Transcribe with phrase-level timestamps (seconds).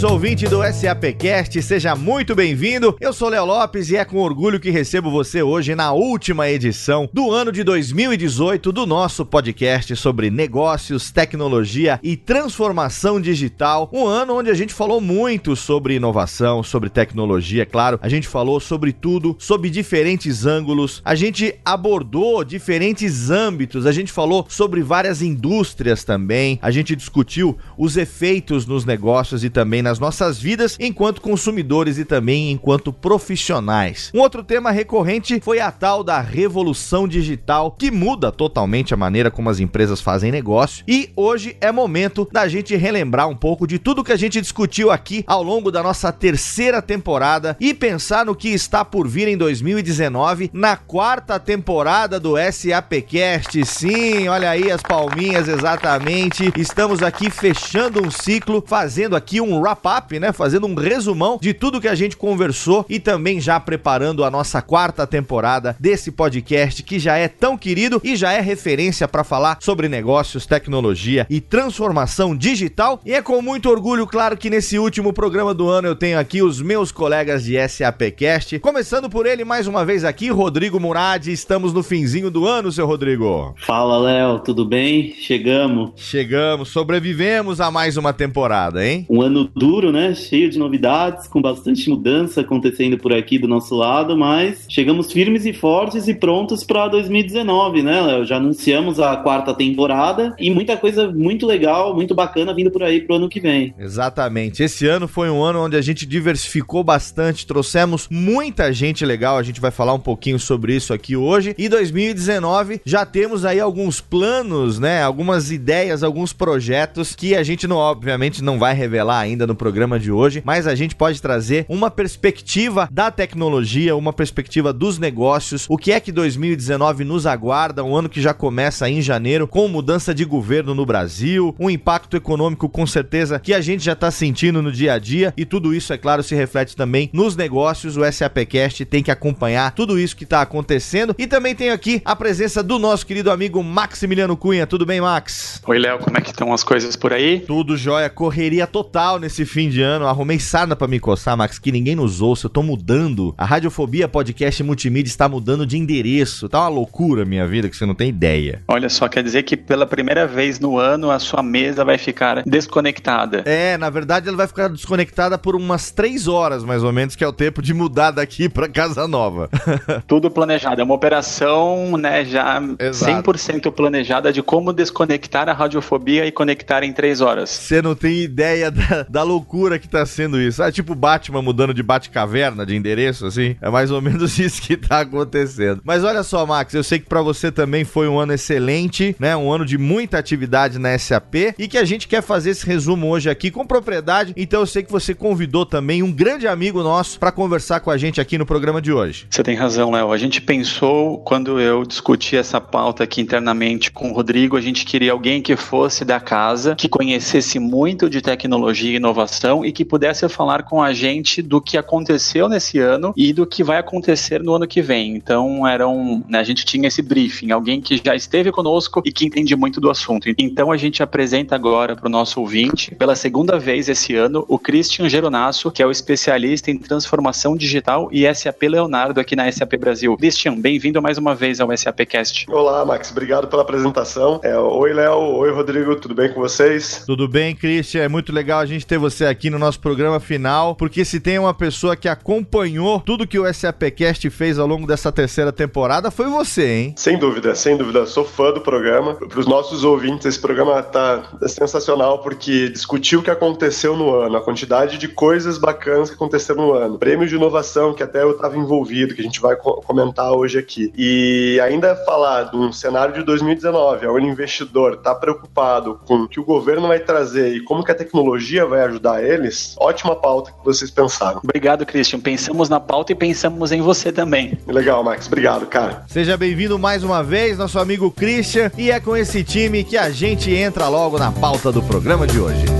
[0.00, 2.96] Saudações, ouvinte do SAPcast, seja muito bem-vindo.
[3.00, 7.08] Eu sou Léo Lopes e é com orgulho que recebo você hoje na última edição
[7.12, 13.90] do ano de 2018 do nosso podcast sobre negócios, tecnologia e transformação digital.
[13.92, 17.98] Um ano onde a gente falou muito sobre inovação, sobre tecnologia, claro.
[18.02, 21.02] A gente falou sobre tudo, sobre diferentes ângulos.
[21.04, 23.86] A gente abordou diferentes âmbitos.
[23.86, 26.58] A gente falou sobre várias indústrias também.
[26.62, 32.04] A gente discutiu os efeitos nos negócios e também nas nossas vidas enquanto consumidores e
[32.04, 34.10] também enquanto profissionais.
[34.14, 39.30] Um outro tema recorrente foi a tal da revolução digital, que muda totalmente a maneira
[39.30, 40.84] como as empresas fazem negócio.
[40.86, 44.90] E hoje é momento da gente relembrar um pouco de tudo que a gente discutiu
[44.90, 49.36] aqui ao longo da nossa terceira temporada e pensar no que está por vir em
[49.36, 53.64] 2019 na quarta temporada do SAPcast.
[53.64, 56.52] Sim, olha aí as palminhas exatamente.
[56.56, 60.32] Estamos aqui fechando um ciclo, fazendo aqui um wrap-up, né?
[60.32, 64.60] Fazendo um resumão de tudo que a gente conversou e também já preparando a nossa
[64.60, 69.58] quarta temporada desse podcast que já é tão querido e já é referência para falar
[69.60, 73.00] sobre negócios, tecnologia e transformação digital.
[73.04, 76.42] E é com muito orgulho, claro, que nesse último programa do ano eu tenho aqui
[76.42, 78.58] os meus colegas de SAPcast.
[78.58, 81.26] Começando por ele mais uma vez aqui, Rodrigo Murad.
[81.28, 83.54] Estamos no finzinho do ano, seu Rodrigo.
[83.58, 85.14] Fala, Léo, tudo bem?
[85.20, 85.92] Chegamos.
[85.96, 89.06] Chegamos, sobrevivemos a mais uma temporada, hein?
[89.08, 90.14] Um ano duro, né?
[90.14, 95.46] Cheio de novidades, com bastante mudança acontecendo por aqui do nosso lado, mas chegamos firmes
[95.46, 98.24] e fortes e prontos para 2019, né, Léo?
[98.24, 103.00] Já anunciamos a quarta temporada e muita coisa muito legal, muito bacana vindo por aí
[103.00, 103.72] pro ano que vem.
[103.78, 104.62] Exatamente.
[104.62, 109.42] Esse ano foi um ano onde a gente diversificou bastante, trouxemos muita gente legal, a
[109.42, 111.54] gente vai falar um pouquinho sobre isso aqui hoje.
[111.56, 115.02] E 2019 já temos aí alguns planos, né?
[115.02, 120.00] Algumas ideias, alguns projetos que a gente não obviamente não vai revelar ainda no programa
[120.00, 125.66] de hoje, mas a gente pode trazer uma perspectiva da tecnologia, uma perspectiva dos negócios,
[125.68, 129.68] o que é que 2019 nos aguarda, um ano que já começa em janeiro, com
[129.68, 134.10] mudança de governo no Brasil, um impacto econômico com certeza que a gente já está
[134.10, 137.98] sentindo no dia a dia, e tudo isso, é claro, se reflete também nos negócios.
[137.98, 141.14] O SAPcast tem que acompanhar tudo isso que está acontecendo.
[141.18, 144.66] E também tenho aqui a presença do nosso querido amigo Maximiliano Cunha.
[144.66, 145.60] Tudo bem, Max?
[145.66, 147.40] Oi, Léo, como é que estão as coisas por aí?
[147.40, 150.06] Tudo jóia, correria total nesse fim de ano.
[150.06, 152.46] Arrumei sarna pra me coçar, Max, que ninguém nos ouça.
[152.46, 153.34] Eu tô mudando.
[153.36, 156.48] A Radiofobia Podcast Multimídia está mudando de endereço.
[156.48, 158.62] Tá uma loucura minha vida que você não tem ideia.
[158.68, 162.42] Olha só, quer dizer que pela primeira vez no ano a sua mesa vai ficar
[162.44, 163.42] desconectada.
[163.44, 167.24] É, na verdade ela vai ficar desconectada por umas três horas, mais ou menos, que
[167.24, 169.48] é o tempo de mudar daqui pra casa nova.
[170.06, 170.80] Tudo planejado.
[170.80, 173.32] É uma operação, né, já Exato.
[173.32, 177.50] 100% planejada de como desconectar a radiofobia e conectar em três horas.
[177.50, 180.62] Você não tem ideia da, da loucura que tá sendo isso.
[180.62, 183.56] Ah, tipo Batman mudando de Batcaverna de endereço, assim.
[183.60, 185.80] É mais ou menos isso que tá acontecendo.
[185.84, 189.36] Mas olha só, Max, eu sei que pra você também foi um ano excelente, né?
[189.36, 193.08] Um ano de muita atividade na SAP e que a gente quer fazer esse resumo
[193.08, 194.34] hoje aqui com propriedade.
[194.36, 197.96] Então eu sei que você convidou também um grande amigo nosso pra conversar com a
[197.96, 199.26] gente aqui no programa de hoje.
[199.30, 200.12] Você tem razão, Léo.
[200.12, 204.84] A gente pensou, quando eu discuti essa pauta aqui internamente com o Rodrigo, a gente
[204.84, 209.19] queria alguém que fosse da casa, que conhecesse muito de tecnologia e inovação
[209.64, 213.62] e que pudesse falar com a gente do que aconteceu nesse ano e do que
[213.62, 215.14] vai acontecer no ano que vem.
[215.16, 219.12] Então, era um, né, a gente tinha esse briefing, alguém que já esteve conosco e
[219.12, 220.28] que entende muito do assunto.
[220.38, 224.58] Então, a gente apresenta agora para o nosso ouvinte, pela segunda vez esse ano, o
[224.58, 229.74] Christian Geronasso, que é o especialista em transformação digital e SAP Leonardo aqui na SAP
[229.76, 230.16] Brasil.
[230.16, 232.46] Christian, bem-vindo mais uma vez ao SAPcast.
[232.50, 233.10] Olá, Max.
[233.10, 234.40] Obrigado pela apresentação.
[234.42, 235.18] É, oi, Léo.
[235.18, 235.96] Oi, Rodrigo.
[235.96, 237.02] Tudo bem com vocês?
[237.06, 238.02] Tudo bem, Christian?
[238.02, 241.38] É muito legal a gente ter você aqui no nosso programa final, porque se tem
[241.38, 246.26] uma pessoa que acompanhou tudo que o SAPcast fez ao longo dessa terceira temporada, foi
[246.26, 246.94] você, hein?
[246.96, 248.06] Sem dúvida, sem dúvida.
[248.06, 249.14] Sou fã do programa.
[249.14, 254.36] Para os nossos ouvintes, esse programa tá sensacional porque discutiu o que aconteceu no ano,
[254.36, 256.98] a quantidade de coisas bacanas que aconteceram no ano.
[256.98, 260.58] Prêmio de inovação, que até eu estava envolvido, que a gente vai co comentar hoje
[260.58, 260.92] aqui.
[260.96, 266.28] E ainda falar de um cenário de 2019, onde o investidor está preocupado com o
[266.28, 270.52] que o governo vai trazer e como que a tecnologia vai ajudar eles, ótima pauta
[270.52, 271.40] que vocês pensaram.
[271.42, 272.20] Obrigado, Christian.
[272.20, 274.58] Pensamos na pauta e pensamos em você também.
[274.66, 275.26] Legal, Max.
[275.26, 276.04] Obrigado, cara.
[276.08, 280.10] Seja bem-vindo mais uma vez, nosso amigo Christian, e é com esse time que a
[280.10, 282.79] gente entra logo na pauta do programa de hoje.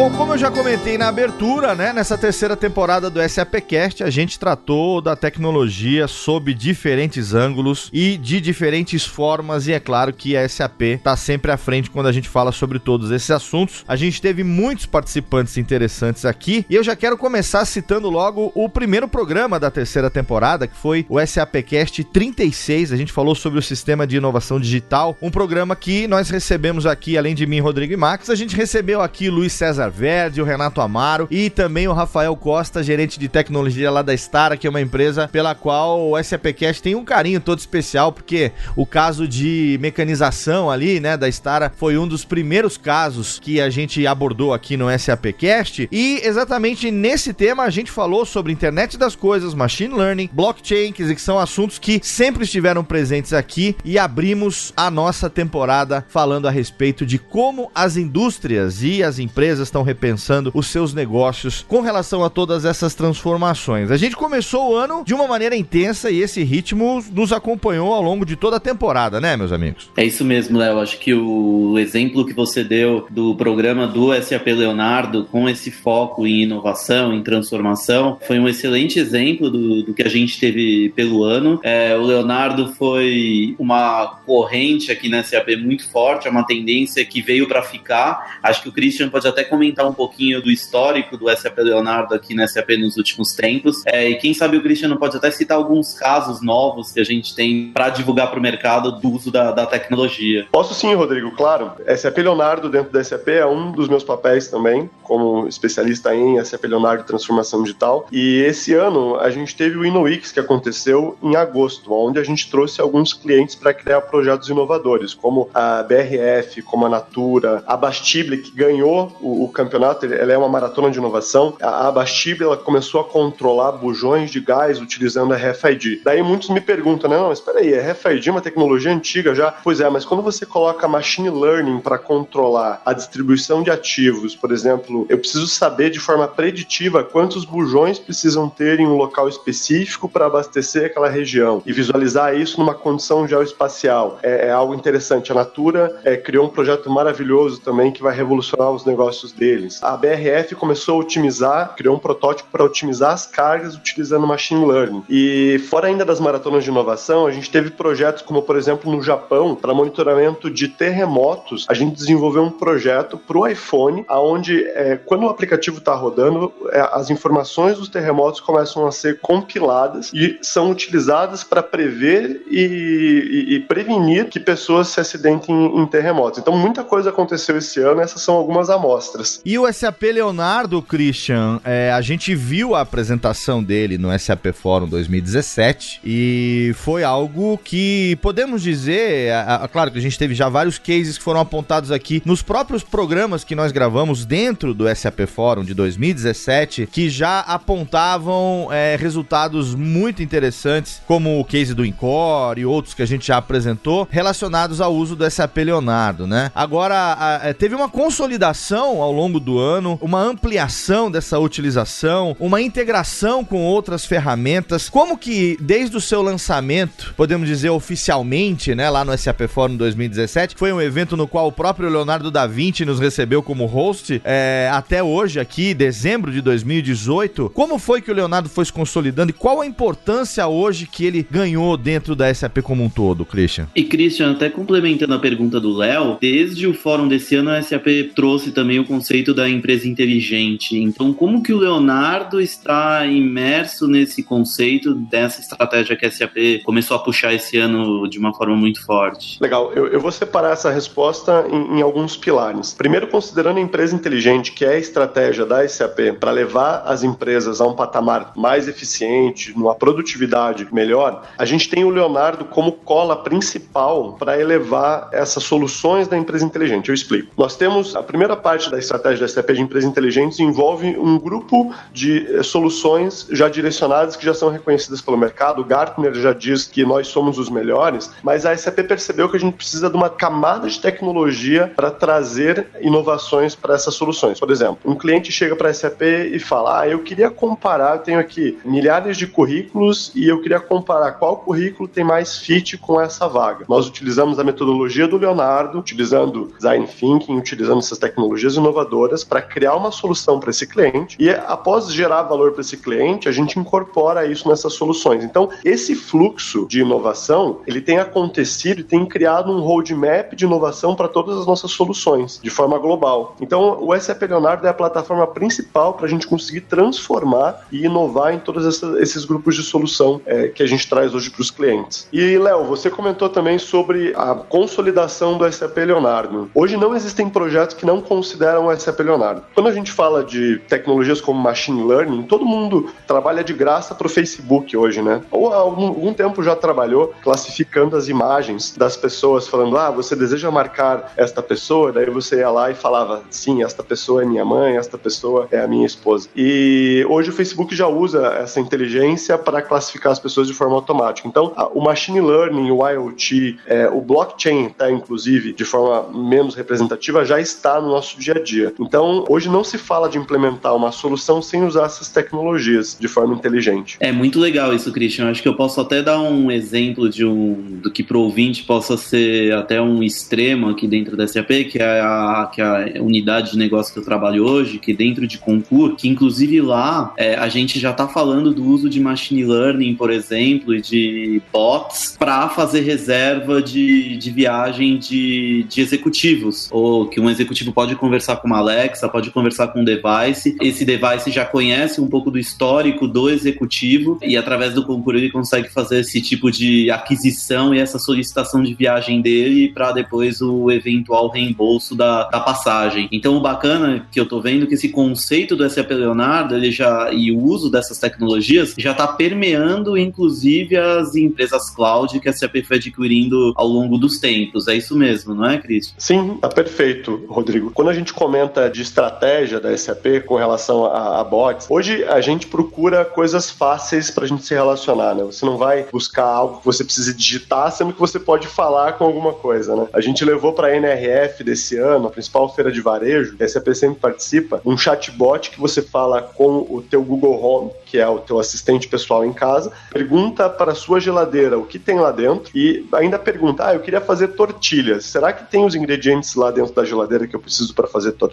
[0.00, 4.38] Bom, como eu já comentei na abertura, né, nessa terceira temporada do SAPcast, a gente
[4.38, 10.48] tratou da tecnologia sob diferentes ângulos e de diferentes formas, e é claro que a
[10.48, 13.84] SAP está sempre à frente quando a gente fala sobre todos esses assuntos.
[13.86, 18.70] A gente teve muitos participantes interessantes aqui, e eu já quero começar citando logo o
[18.70, 22.90] primeiro programa da terceira temporada, que foi o SAPcast 36.
[22.90, 27.18] A gente falou sobre o sistema de inovação digital, um programa que nós recebemos aqui,
[27.18, 30.80] além de mim, Rodrigo e Max, a gente recebeu aqui Luiz César Verde, o Renato
[30.80, 34.80] Amaro e também o Rafael Costa, gerente de tecnologia lá da Stara, que é uma
[34.80, 40.70] empresa pela qual o SAPcast tem um carinho todo especial, porque o caso de mecanização
[40.70, 44.86] ali, né, da Stara foi um dos primeiros casos que a gente abordou aqui no
[44.98, 50.92] SAPcast e exatamente nesse tema a gente falou sobre internet das coisas, machine learning, blockchain,
[50.92, 56.50] que são assuntos que sempre estiveram presentes aqui e abrimos a nossa temporada falando a
[56.50, 61.80] respeito de como as indústrias e as empresas estão estão repensando os seus negócios com
[61.80, 63.90] relação a todas essas transformações.
[63.90, 68.02] A gente começou o ano de uma maneira intensa e esse ritmo nos acompanhou ao
[68.02, 69.90] longo de toda a temporada, né, meus amigos?
[69.96, 70.78] É isso mesmo, Léo.
[70.78, 76.26] Acho que o exemplo que você deu do programa do SAP Leonardo com esse foco
[76.26, 81.24] em inovação, em transformação, foi um excelente exemplo do, do que a gente teve pelo
[81.24, 81.60] ano.
[81.62, 87.22] É, o Leonardo foi uma corrente aqui na SAP muito forte, é uma tendência que
[87.22, 88.38] veio para ficar.
[88.42, 92.14] Acho que o Christian pode até comentar comentar um pouquinho do histórico do SAP Leonardo
[92.14, 93.82] aqui na SAP nos últimos tempos.
[93.84, 97.34] É, e quem sabe o Cristiano pode até citar alguns casos novos que a gente
[97.34, 100.46] tem para divulgar para o mercado do uso da, da, tecnologia.
[100.50, 101.72] Posso sim, Rodrigo, claro.
[101.94, 106.64] SAP Leonardo dentro da SAP é um dos meus papéis também, como especialista em SAP
[106.64, 108.06] Leonardo Transformação Digital.
[108.10, 112.50] E esse ano a gente teve o InnoX que aconteceu em agosto, onde a gente
[112.50, 118.38] trouxe alguns clientes para criar projetos inovadores, como a BRF, como a Natura, a Bastible,
[118.38, 121.56] que ganhou o, o campeonato, ela é uma maratona de inovação.
[121.60, 122.04] A, a
[122.40, 126.02] ela começou a controlar bujões de gás utilizando a RFID.
[126.04, 129.52] Daí muitos me perguntam, né, não, espera aí, a RFID é uma tecnologia antiga já?
[129.52, 134.52] Pois é, mas quando você coloca machine learning para controlar a distribuição de ativos, por
[134.52, 140.08] exemplo, eu preciso saber de forma preditiva quantos bujões precisam ter em um local específico
[140.08, 144.18] para abastecer aquela região e visualizar isso numa condição geoespacial.
[144.22, 145.32] É, é algo interessante.
[145.32, 149.82] A Natura é, criou um projeto maravilhoso também que vai revolucionar os negócios deles.
[149.82, 155.02] A BRF começou a otimizar, criou um protótipo para otimizar as cargas utilizando machine learning.
[155.08, 159.02] E fora ainda das maratonas de inovação, a gente teve projetos como, por exemplo, no
[159.02, 164.96] Japão, para monitoramento de terremotos, a gente desenvolveu um projeto para o iPhone, aonde é,
[164.96, 170.38] quando o aplicativo está rodando, é, as informações dos terremotos começam a ser compiladas e
[170.42, 176.38] são utilizadas para prever e, e, e, prevenir que pessoas se acidentem em, em terremotos.
[176.38, 179.29] Então, muita coisa aconteceu esse ano, essas são algumas amostras.
[179.44, 184.88] E o SAP Leonardo, Christian, é, a gente viu a apresentação dele no SAP Forum
[184.88, 190.48] 2017 e foi algo que podemos dizer, a, a, claro que a gente teve já
[190.48, 195.20] vários cases que foram apontados aqui nos próprios programas que nós gravamos dentro do SAP
[195.26, 202.60] Forum de 2017 que já apontavam é, resultados muito interessantes, como o case do Encore
[202.60, 206.50] e outros que a gente já apresentou, relacionados ao uso do SAP Leonardo, né?
[206.54, 212.62] Agora, a, a, teve uma consolidação ao longo do ano, uma ampliação dessa utilização, uma
[212.62, 214.88] integração com outras ferramentas.
[214.88, 220.54] Como que desde o seu lançamento, podemos dizer oficialmente, né, lá no SAP Forum 2017,
[220.56, 224.70] foi um evento no qual o próprio Leonardo da Vinci nos recebeu como host, é,
[224.72, 227.50] até hoje aqui, dezembro de 2018.
[227.50, 231.26] Como foi que o Leonardo foi se consolidando e qual a importância hoje que ele
[231.30, 233.68] ganhou dentro da SAP como um todo, Christian?
[233.74, 237.86] E Christian, até complementando a pergunta do Léo, desde o fórum desse ano a SAP
[238.14, 240.78] trouxe também o conceito conceito da empresa inteligente.
[240.78, 246.96] Então, como que o Leonardo está imerso nesse conceito dessa estratégia que a SAP começou
[246.96, 249.36] a puxar esse ano de uma forma muito forte?
[249.40, 252.72] Legal, eu, eu vou separar essa resposta em, em, alguns pilares.
[252.72, 257.60] Primeiro, considerando a empresa inteligente, que é a estratégia da SAP para levar as empresas
[257.60, 263.16] a um patamar mais eficiente, numa produtividade melhor, a gente tem o Leonardo como cola
[263.16, 266.90] principal para elevar essas soluções da empresa inteligente.
[266.90, 267.32] Eu explico.
[267.36, 271.18] Nós temos a primeira parte da estratégia estratégia da SAP de empresas inteligentes envolve um
[271.18, 275.62] grupo de eh, soluções já direcionadas que já são reconhecidas pelo mercado.
[275.62, 279.40] O Gartner já diz que nós somos os melhores, mas a SAP percebeu que a
[279.40, 284.38] gente precisa de uma camada de tecnologia para trazer inovações para essas soluções.
[284.38, 288.02] Por exemplo, um cliente chega para a SAP e fala: Ah, eu queria comparar, eu
[288.02, 293.00] tenho aqui milhares de currículos e eu queria comparar qual currículo tem mais fit com
[293.00, 293.64] essa vaga.
[293.68, 298.89] Nós utilizamos a metodologia do Leonardo, utilizando design thinking, utilizando essas tecnologias inovadoras
[299.28, 303.32] para criar uma solução para esse cliente e após gerar valor para esse cliente, a
[303.32, 305.24] gente incorpora isso nessas soluções.
[305.24, 310.94] Então, esse fluxo de inovação, ele tem acontecido e tem criado um roadmap de inovação
[310.94, 313.36] para todas as nossas soluções, de forma global.
[313.40, 318.34] Então, o SAP Leonardo é a plataforma principal para a gente conseguir transformar e inovar
[318.34, 322.08] em todos esses grupos de solução é, que a gente traz hoje para os clientes.
[322.12, 326.50] E, Léo, você comentou também sobre a consolidação do SAP Leonardo.
[326.54, 329.42] Hoje não existem projetos que não consideram o SAP Leonardo.
[329.54, 334.06] Quando a gente fala de tecnologias como machine learning, todo mundo trabalha de graça para
[334.06, 335.22] o Facebook hoje, né?
[335.30, 340.50] Ou há algum tempo já trabalhou classificando as imagens das pessoas, falando, ah, você deseja
[340.50, 341.92] marcar esta pessoa?
[341.92, 345.60] Daí você ia lá e falava, sim, esta pessoa é minha mãe, esta pessoa é
[345.60, 346.28] a minha esposa.
[346.34, 351.26] E hoje o Facebook já usa essa inteligência para classificar as pessoas de forma automática.
[351.26, 357.24] Então, o machine learning, o IoT, é, o blockchain, tá, inclusive, de forma menos representativa,
[357.24, 358.59] já está no nosso dia a dia.
[358.78, 363.34] Então, hoje não se fala de implementar uma solução sem usar essas tecnologias de forma
[363.34, 363.96] inteligente.
[364.00, 365.30] É muito legal isso, Christian.
[365.30, 368.64] Acho que eu posso até dar um exemplo de um do que para o ouvinte
[368.64, 373.02] possa ser até um extremo aqui dentro da SAP, que é a, que é a
[373.02, 377.34] unidade de negócio que eu trabalho hoje, que dentro de concurso, que inclusive lá é,
[377.36, 382.16] a gente já está falando do uso de machine learning, por exemplo, e de bots
[382.18, 386.68] para fazer reserva de, de viagem de, de executivos.
[386.70, 390.56] Ou que um executivo pode conversar com uma Alexa, pode conversar com um device.
[390.60, 395.30] Esse device já conhece um pouco do histórico do executivo e através do concurso ele
[395.30, 400.70] consegue fazer esse tipo de aquisição e essa solicitação de viagem dele para depois o
[400.70, 403.08] eventual reembolso da, da passagem.
[403.12, 406.70] Então o bacana que eu tô vendo é que esse conceito do SAP Leonardo ele
[406.70, 412.32] já e o uso dessas tecnologias já está permeando inclusive as empresas cloud que a
[412.32, 414.66] SAP foi adquirindo ao longo dos tempos.
[414.66, 415.94] É isso mesmo, não é, Cris?
[415.96, 417.70] Sim, tá perfeito, Rodrigo.
[417.70, 422.20] Quando a gente comenta de estratégia da SAP com relação a, a bots, hoje a
[422.20, 425.22] gente procura coisas fáceis para a gente se relacionar, né?
[425.24, 429.04] Você não vai buscar algo que você precise digitar, sendo que você pode falar com
[429.04, 429.86] alguma coisa, né?
[429.92, 433.74] A gente levou para a NRF desse ano, a principal feira de varejo, a SAP
[433.74, 438.20] sempre participa, um chatbot que você fala com o teu Google Home, que é o
[438.20, 442.50] teu assistente pessoal em casa, pergunta para a sua geladeira o que tem lá dentro
[442.54, 445.04] e ainda pergunta: "Ah, eu queria fazer tortilhas.
[445.04, 448.29] Será que tem os ingredientes lá dentro da geladeira que eu preciso para fazer tortilhas?"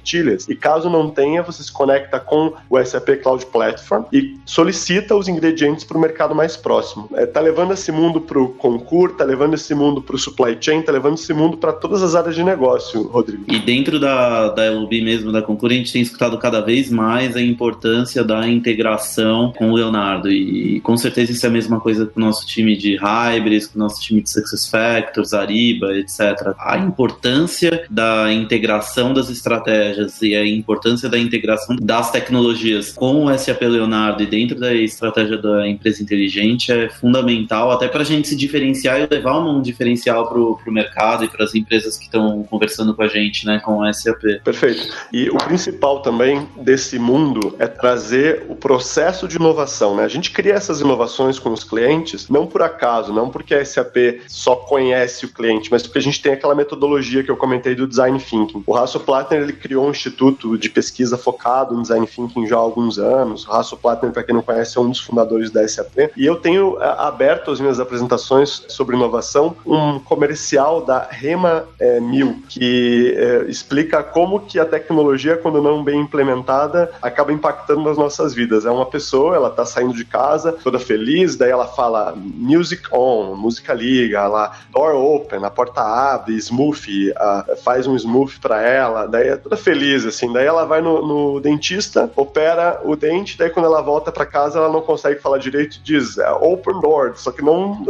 [0.49, 5.27] E caso não tenha, você se conecta com o SAP Cloud Platform e solicita os
[5.27, 7.09] ingredientes para o mercado mais próximo.
[7.13, 10.57] É, tá levando esse mundo para o concurso, tá levando esse mundo para o supply
[10.59, 13.43] chain, tá levando esse mundo para todas as áreas de negócio, Rodrigo.
[13.47, 17.35] E dentro da, da LB mesmo, da Concur, a gente tem escutado cada vez mais
[17.35, 20.29] a importância da integração com o Leonardo.
[20.29, 23.79] E com certeza isso é a mesma coisa com o nosso time de Hybris, com
[23.79, 26.53] o nosso time de Success Factors, Ariba, etc.
[26.59, 29.86] A importância da integração das estratégias
[30.21, 35.37] e a importância da integração das tecnologias com o SAP Leonardo e dentro da estratégia
[35.37, 40.27] da empresa inteligente é fundamental até para a gente se diferenciar e levar um diferencial
[40.27, 43.79] para o mercado e para as empresas que estão conversando com a gente, né, com
[43.79, 44.41] o SAP.
[44.43, 44.87] Perfeito.
[45.11, 50.03] E o principal também desse mundo é trazer o processo de inovação, né?
[50.03, 54.21] A gente cria essas inovações com os clientes não por acaso, não porque a SAP
[54.27, 57.87] só conhece o cliente, mas porque a gente tem aquela metodologia que eu comentei do
[57.87, 58.63] design thinking.
[58.65, 62.59] O Hasso Plattner ele criou um instituto de pesquisa focado em design thinking já há
[62.59, 63.47] alguns anos.
[63.47, 66.11] O Hasso Plattner, para quem não conhece, é um dos fundadores da SAP.
[66.15, 71.99] E eu tenho é, aberto as minhas apresentações sobre inovação um comercial da Rema é,
[71.99, 77.97] Mil que é, explica como que a tecnologia, quando não bem implementada, acaba impactando nas
[77.97, 78.65] nossas vidas.
[78.65, 83.35] É uma pessoa, ela está saindo de casa, toda feliz, daí ela fala music on,
[83.35, 89.07] música liga, ela door open, a porta abre, smoothie, uh, faz um smoothie para ela,
[89.07, 93.49] daí é toda feliz, assim, daí ela vai no, no dentista, opera o dente, daí
[93.49, 97.33] quando ela volta para casa ela não consegue falar direito, diz é, open door, só
[97.33, 97.83] que não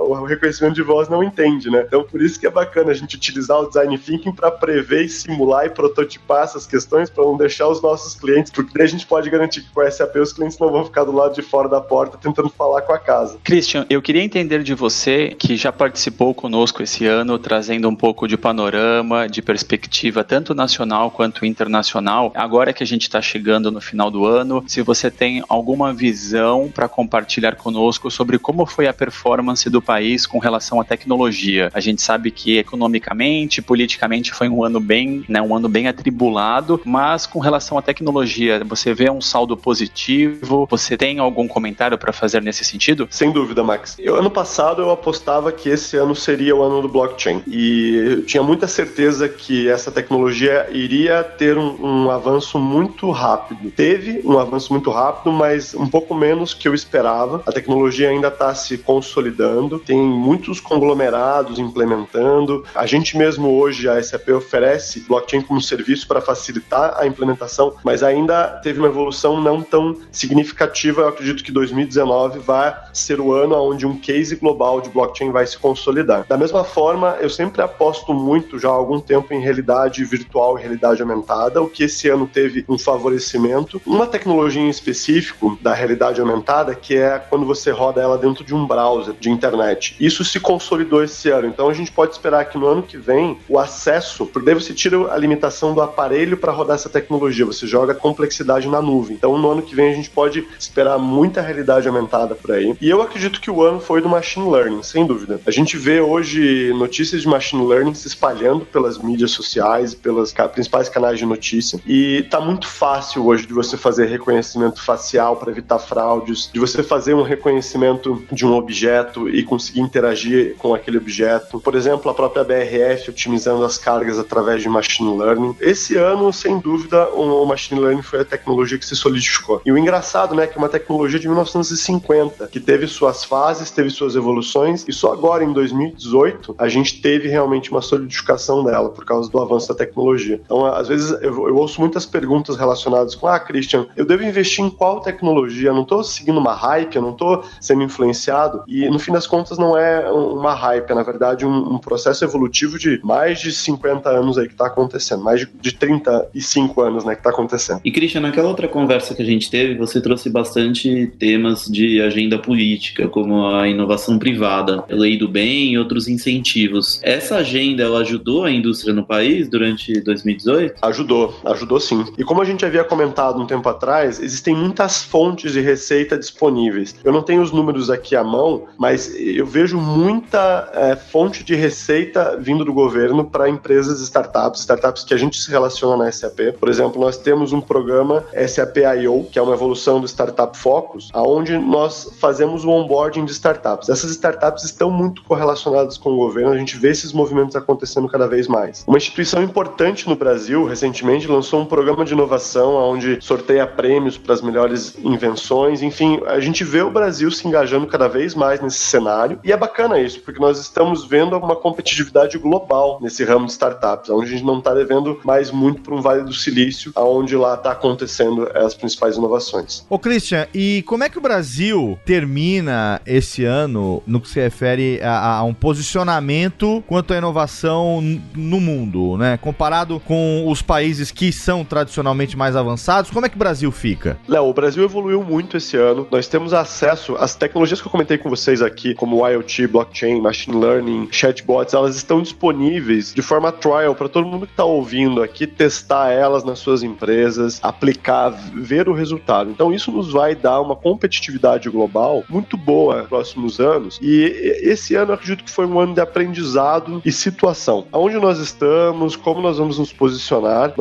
[0.00, 1.84] o reconhecimento de voz não entende, né?
[1.86, 5.66] Então por isso que é bacana a gente utilizar o design thinking para prever, simular
[5.66, 9.28] e prototipar essas questões para não deixar os nossos clientes, porque daí a gente pode
[9.28, 12.16] garantir que com SAP os clientes não vão ficar do lado de fora da porta
[12.16, 13.38] tentando falar com a casa.
[13.44, 18.26] Christian, eu queria entender de você que já participou conosco esse ano, trazendo um pouco
[18.26, 22.32] de panorama, de perspectiva tanto nacional nacional quanto internacional.
[22.34, 26.70] Agora que a gente está chegando no final do ano, se você tem alguma visão
[26.72, 31.70] para compartilhar conosco sobre como foi a performance do país com relação à tecnologia.
[31.74, 36.80] A gente sabe que economicamente, politicamente foi um ano bem, né, um ano bem atribulado,
[36.84, 40.66] mas com relação à tecnologia, você vê um saldo positivo?
[40.70, 43.08] Você tem algum comentário para fazer nesse sentido?
[43.10, 43.96] Sem dúvida, Max.
[43.98, 48.22] Eu, ano passado eu apostava que esse ano seria o ano do blockchain e eu
[48.26, 53.70] tinha muita certeza que essa tecnologia iria ter um, um avanço muito rápido.
[53.70, 57.42] Teve um avanço muito rápido, mas um pouco menos que eu esperava.
[57.46, 62.64] A tecnologia ainda está se consolidando, tem muitos conglomerados implementando.
[62.74, 68.02] A gente mesmo hoje, a SAP oferece blockchain como serviço para facilitar a implementação, mas
[68.02, 71.02] ainda teve uma evolução não tão significativa.
[71.02, 75.46] Eu acredito que 2019 vai ser o ano onde um case global de blockchain vai
[75.46, 76.24] se consolidar.
[76.28, 81.02] Da mesma forma, eu sempre aposto muito já há algum tempo em realidade virtual realidade
[81.02, 83.80] aumentada, o que esse ano teve um favorecimento.
[83.86, 88.54] Uma tecnologia em específico da realidade aumentada, que é quando você roda ela dentro de
[88.54, 89.96] um browser de internet.
[90.00, 93.38] Isso se consolidou esse ano, então a gente pode esperar que no ano que vem
[93.48, 97.66] o acesso, porque daí você tira a limitação do aparelho para rodar essa tecnologia, você
[97.66, 99.16] joga complexidade na nuvem.
[99.16, 102.74] Então no ano que vem a gente pode esperar muita realidade aumentada por aí.
[102.80, 105.40] E eu acredito que o ano foi do machine learning, sem dúvida.
[105.46, 110.88] A gente vê hoje notícias de machine learning se espalhando pelas mídias sociais pelos principais
[110.88, 111.78] canais de notícia.
[111.86, 116.82] E tá muito fácil hoje de você fazer reconhecimento facial para evitar fraudes, de você
[116.82, 121.60] fazer um reconhecimento de um objeto e conseguir interagir com aquele objeto.
[121.60, 125.56] Por exemplo, a própria BRF otimizando as cargas através de machine learning.
[125.60, 129.60] Esse ano, sem dúvida, o machine learning foi a tecnologia que se solidificou.
[129.64, 133.90] E o engraçado, né, que é uma tecnologia de 1950, que teve suas fases, teve
[133.90, 139.04] suas evoluções, e só agora, em 2018, a gente teve realmente uma solidificação dela, por
[139.04, 140.40] causa do avanço da tecnologia.
[140.44, 144.64] Então, às vezes, eu, eu ouço muitas perguntas relacionadas com, ah, Christian, eu devo investir
[144.64, 145.70] em qual tecnologia?
[145.70, 149.26] Eu não estou seguindo uma hype, eu não estou sendo influenciado, e no fim das
[149.26, 153.52] contas não é uma hype, é na verdade um, um processo evolutivo de mais de
[153.52, 157.80] 50 anos aí que está acontecendo, mais de, de 35 anos, né, que está acontecendo.
[157.84, 162.38] E Christian, naquela outra conversa que a gente teve, você trouxe bastante temas de agenda
[162.38, 167.00] política, como a inovação privada, a lei do bem e outros incentivos.
[167.02, 170.00] Essa agenda, ela ajudou a indústria no país durante
[170.36, 170.74] 2018?
[170.82, 172.04] Ajudou, ajudou sim.
[172.16, 176.94] E como a gente havia comentado um tempo atrás, existem muitas fontes de receita disponíveis.
[177.04, 181.54] Eu não tenho os números aqui à mão, mas eu vejo muita é, fonte de
[181.54, 186.52] receita vindo do governo para empresas startups, startups que a gente se relaciona na SAP.
[186.58, 191.08] Por exemplo, nós temos um programa SAP I.O., que é uma evolução do Startup Focus,
[191.12, 193.88] aonde nós fazemos o onboarding de startups.
[193.88, 198.26] Essas startups estão muito correlacionadas com o governo, a gente vê esses movimentos acontecendo cada
[198.26, 198.84] vez mais.
[198.86, 204.32] Uma instituição importante no Brasil, recentemente, lançou um programa de inovação onde sorteia prêmios para
[204.32, 205.82] as melhores invenções.
[205.82, 209.56] Enfim, a gente vê o Brasil se engajando cada vez mais nesse cenário e é
[209.56, 214.30] bacana isso, porque nós estamos vendo uma competitividade global nesse ramo de startups, onde a
[214.30, 218.48] gente não está devendo mais muito para um Vale do Silício, aonde lá está acontecendo
[218.54, 219.84] as principais inovações.
[219.90, 225.00] Ô Christian, e como é que o Brasil termina esse ano no que se refere
[225.02, 228.00] a, a um posicionamento quanto à inovação
[228.34, 229.36] no mundo, né?
[229.36, 230.13] Comparado com
[230.46, 234.18] os países que são tradicionalmente mais avançados, como é que o Brasil fica?
[234.28, 236.06] Léo, o Brasil evoluiu muito esse ano.
[236.10, 240.56] Nós temos acesso às tecnologias que eu comentei com vocês aqui, como IoT, blockchain, machine
[240.58, 245.46] learning, chatbots, elas estão disponíveis de forma trial para todo mundo que está ouvindo aqui
[245.46, 249.50] testar elas nas suas empresas, aplicar, ver o resultado.
[249.50, 253.98] Então isso nos vai dar uma competitividade global muito boa nos próximos anos.
[254.02, 254.22] E
[254.62, 257.86] esse ano eu acredito que foi um ano de aprendizado e situação.
[257.92, 260.03] Aonde nós estamos, como nós vamos nos posicionar.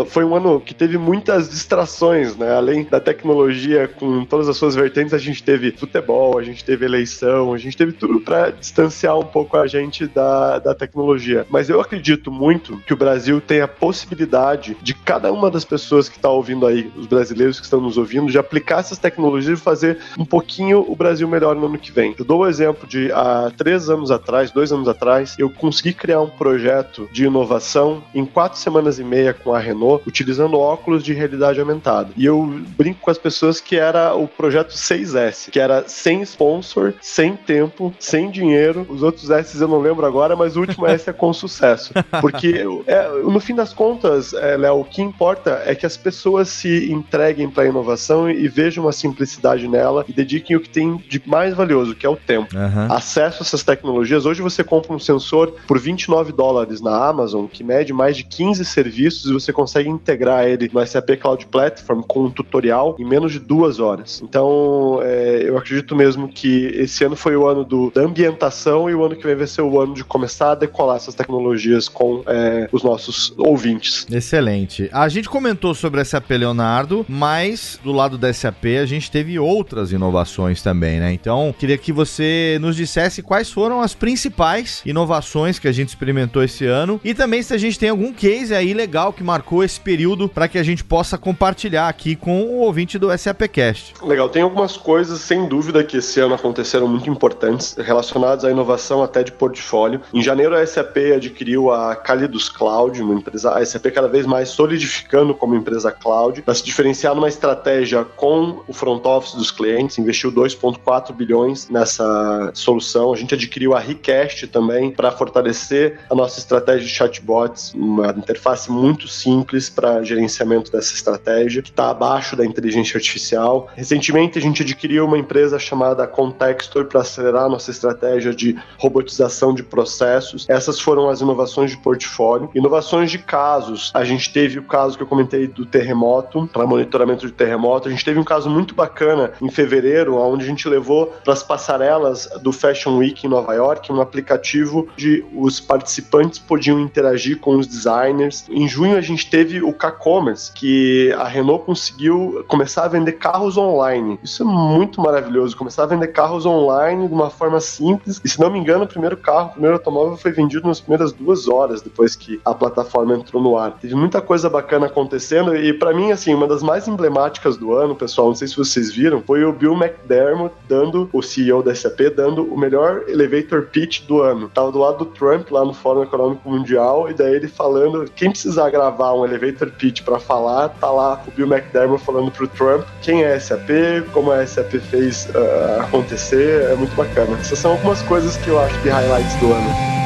[0.07, 2.55] Foi um ano que teve muitas distrações, né?
[2.55, 6.85] Além da tecnologia com todas as suas vertentes, a gente teve futebol, a gente teve
[6.85, 11.45] eleição, a gente teve tudo para distanciar um pouco a gente da, da tecnologia.
[11.49, 16.09] Mas eu acredito muito que o Brasil tem a possibilidade de cada uma das pessoas
[16.09, 19.61] que está ouvindo aí, os brasileiros que estão nos ouvindo, de aplicar essas tecnologias e
[19.61, 22.15] fazer um pouquinho o Brasil melhor no ano que vem.
[22.17, 25.93] Eu dou o um exemplo de há três anos atrás, dois anos atrás, eu consegui
[25.93, 31.03] criar um projeto de inovação em quatro semanas e meia com a Renault, utilizando óculos
[31.03, 32.09] de realidade aumentada.
[32.15, 32.43] E eu
[32.77, 37.93] brinco com as pessoas que era o projeto 6S, que era sem sponsor, sem tempo,
[37.99, 38.85] sem dinheiro.
[38.89, 41.93] Os outros S eu não lembro agora, mas o último S é com sucesso.
[42.21, 46.49] Porque, é, no fim das contas, é, Léo, o que importa é que as pessoas
[46.49, 50.97] se entreguem para a inovação e vejam a simplicidade nela e dediquem o que tem
[51.09, 52.55] de mais valioso, que é o tempo.
[52.55, 52.93] Uhum.
[52.93, 54.25] Acesso a essas tecnologias.
[54.25, 58.63] Hoje você compra um sensor por 29 dólares na Amazon, que mede mais de 15
[58.65, 63.05] serviços serviços e você consegue integrar ele no SAP Cloud Platform com um tutorial em
[63.05, 64.21] menos de duas horas.
[64.23, 68.93] Então, é, eu acredito mesmo que esse ano foi o ano do, da ambientação e
[68.93, 72.23] o ano que vem vai ser o ano de começar a decolar essas tecnologias com
[72.27, 74.05] é, os nossos ouvintes.
[74.11, 74.89] Excelente.
[74.93, 79.39] A gente comentou sobre a SAP Leonardo, mas do lado da SAP a gente teve
[79.39, 81.11] outras inovações também, né?
[81.13, 86.43] Então, queria que você nos dissesse quais foram as principais inovações que a gente experimentou
[86.43, 89.79] esse ano e também se a gente tem algum case aí legal que marcou esse
[89.79, 93.93] período para que a gente possa compartilhar aqui com o ouvinte do SAPcast.
[94.03, 99.01] Legal, tem algumas coisas sem dúvida que esse ano aconteceram muito importantes relacionadas à inovação
[99.01, 100.01] até de portfólio.
[100.13, 104.49] Em janeiro a SAP adquiriu a Calidus Cloud, uma empresa, a SAP cada vez mais
[104.49, 109.97] solidificando como empresa cloud, para se diferenciar numa estratégia com o front office dos clientes,
[109.97, 113.13] investiu 2.4 bilhões nessa solução.
[113.13, 118.72] A gente adquiriu a Recast também para fortalecer a nossa estratégia de chatbots, uma interface
[118.73, 123.69] muito simples para gerenciamento dessa estratégia, que está abaixo da inteligência artificial.
[123.75, 129.63] Recentemente a gente adquiriu uma empresa chamada Contextor para acelerar nossa estratégia de robotização de
[129.63, 130.45] processos.
[130.49, 132.49] Essas foram as inovações de portfólio.
[132.55, 133.91] Inovações de casos.
[133.93, 137.87] A gente teve o caso que eu comentei do terremoto, para monitoramento de terremoto.
[137.87, 141.43] A gente teve um caso muito bacana em fevereiro, onde a gente levou para as
[141.43, 147.57] passarelas do Fashion Week em Nova York um aplicativo de os participantes podiam interagir com
[147.57, 148.45] os designers.
[148.67, 154.19] Junho a gente teve o K-Commerce, que a Renault conseguiu começar a vender carros online.
[154.23, 158.21] Isso é muito maravilhoso, começar a vender carros online de uma forma simples.
[158.23, 161.11] E se não me engano, o primeiro carro, o primeiro automóvel foi vendido nas primeiras
[161.11, 163.77] duas horas depois que a plataforma entrou no ar.
[163.79, 167.95] Teve muita coisa bacana acontecendo e para mim, assim, uma das mais emblemáticas do ano,
[167.95, 172.01] pessoal, não sei se vocês viram, foi o Bill McDermott dando, o CEO da SAP,
[172.15, 174.49] dando o melhor elevator pitch do ano.
[174.49, 178.31] Tava do lado do Trump lá no Fórum Econômico Mundial e daí ele falando, quem
[178.53, 182.85] precisar gravar um elevator pitch para falar, tá lá o Bill McDermott falando pro Trump
[183.01, 183.69] quem é a SAP,
[184.13, 187.35] como a SAP fez uh, acontecer, é muito bacana.
[187.39, 190.02] Essas são algumas coisas que eu acho de highlights do ano.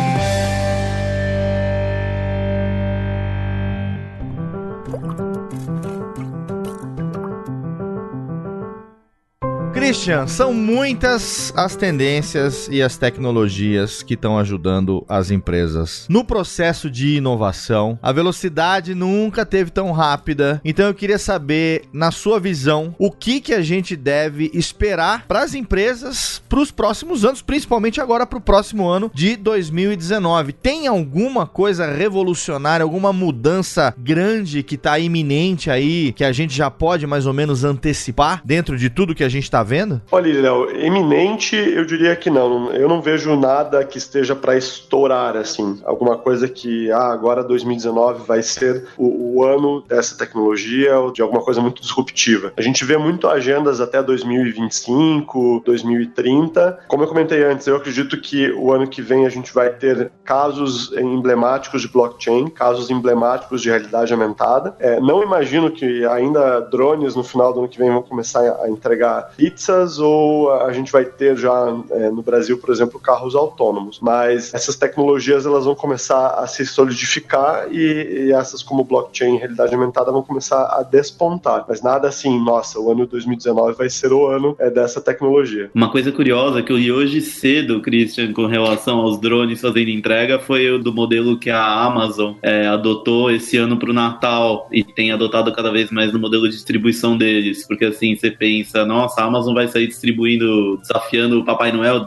[10.26, 17.17] São muitas as tendências e as tecnologias que estão ajudando as empresas no processo de
[17.17, 18.00] inovação.
[18.02, 20.62] A velocidade nunca teve tão rápida.
[20.63, 25.43] Então eu queria saber, na sua visão, o que que a gente deve esperar para
[25.43, 30.54] as empresas para os próximos anos, principalmente agora para o próximo ano de 2019.
[30.54, 36.72] Tem alguma coisa revolucionária, alguma mudança grande que está iminente aí, que a gente já
[36.72, 39.97] pode mais ou menos antecipar dentro de tudo que a gente está vendo?
[40.12, 42.72] Olha, Léo, eminente eu diria que não.
[42.72, 45.80] Eu não vejo nada que esteja para estourar, assim.
[45.86, 51.22] Alguma coisa que, ah, agora 2019 vai ser o, o, ano dessa tecnologia ou de
[51.22, 52.52] alguma coisa muito disruptiva.
[52.58, 56.80] A gente vê muito agendas até 2025, 2030.
[56.88, 60.12] Como eu comentei antes, eu acredito que o ano que vem a gente vai ter
[60.24, 64.76] casos emblemáticos de blockchain, casos emblemáticos de realidade aumentada.
[64.80, 68.70] É, não imagino que ainda drones no final do ano que vem vão começar a
[68.70, 73.36] entregar pizza pizzas ou a gente vai ter já é, no Brasil, por exemplo, carros
[73.36, 74.00] autônomos.
[74.02, 79.38] Mas essas tecnologias elas vão começar a se solidificar e, e essas como blockchain e
[79.38, 81.65] realidade aumentada vão começar a despontar.
[81.67, 85.71] Mas nada assim, nossa, o ano 2019 vai ser o ano é, dessa tecnologia.
[85.73, 90.39] Uma coisa curiosa que eu li hoje cedo, Christian, com relação aos drones fazendo entrega,
[90.39, 94.84] foi o do modelo que a Amazon é, adotou esse ano para o Natal e
[94.84, 97.65] tem adotado cada vez mais no modelo de distribuição deles.
[97.67, 102.06] Porque assim, você pensa, nossa, a Amazon vai distribuindo, desafiando o Papai Noel